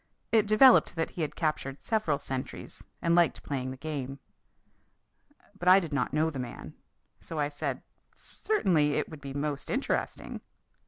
It 0.31 0.47
developed 0.47 0.95
that 0.95 1.11
he 1.11 1.21
had 1.21 1.35
captured 1.35 1.79
several 1.83 2.17
sentries 2.17 2.83
and 3.03 3.13
liked 3.13 3.43
playing 3.43 3.69
the 3.69 3.77
game. 3.77 4.17
But 5.59 5.67
I 5.67 5.79
did 5.79 5.93
not 5.93 6.11
know 6.11 6.31
the 6.31 6.39
man. 6.39 6.73
So 7.19 7.37
I 7.37 7.49
said: 7.49 7.83
"Certainly, 8.15 8.93
it 8.95 9.09
would 9.09 9.21
be 9.21 9.35
most 9.35 9.69
interesting." 9.69 10.41